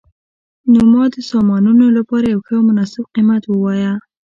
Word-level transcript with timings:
نو 0.71 0.79
ما 0.91 1.03
د 1.15 1.17
سامانونو 1.31 1.85
لپاره 1.97 2.25
یو 2.33 2.39
ښه 2.45 2.53
او 2.59 2.63
مناسب 2.69 3.03
قیمت 3.15 3.43
وواایه 3.47 3.93